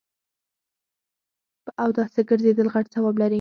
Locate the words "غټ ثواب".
2.73-3.15